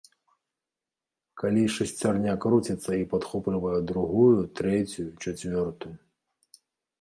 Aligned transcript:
Калі 1.41 1.61
шасцярня 1.75 2.33
круціцца 2.45 2.91
і 3.01 3.05
падхоплівае 3.11 3.75
другую, 3.93 4.33
трэцюю, 4.61 5.07
чацвёртую. 5.23 5.93